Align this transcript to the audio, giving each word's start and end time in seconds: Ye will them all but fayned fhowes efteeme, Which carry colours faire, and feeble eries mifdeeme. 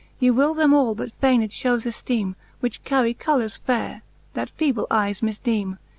Ye 0.19 0.31
will 0.31 0.55
them 0.55 0.73
all 0.73 0.95
but 0.95 1.11
fayned 1.21 1.47
fhowes 1.51 1.85
efteeme, 1.85 2.33
Which 2.59 2.83
carry 2.83 3.13
colours 3.13 3.57
faire, 3.57 4.01
and 4.33 4.49
feeble 4.49 4.87
eries 4.89 5.21
mifdeeme. 5.21 5.77